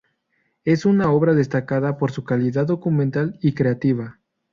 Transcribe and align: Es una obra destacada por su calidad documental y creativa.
Es 0.63 0.85
una 0.85 1.11
obra 1.11 1.35
destacada 1.35 1.99
por 1.99 2.11
su 2.11 2.23
calidad 2.23 2.65
documental 2.65 3.37
y 3.39 3.53
creativa. 3.53 4.19